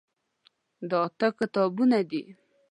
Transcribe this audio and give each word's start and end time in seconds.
دا 0.89 0.99
اته 1.07 1.27
کتابونه 1.39 1.99
دي. 2.09 2.23